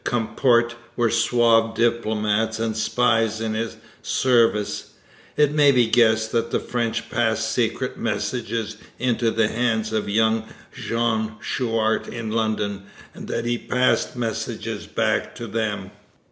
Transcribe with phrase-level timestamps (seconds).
[0.03, 4.93] Comporte were suave diplomats and spies in his service,
[5.37, 10.45] it may be guessed that the French passed secret messages into the hands of young
[10.73, 15.91] Jean Chouart in London, and that he passed messages back to them.